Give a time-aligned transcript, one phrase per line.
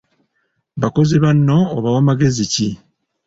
[0.81, 2.67] Bakozi banno obawa magezi ki?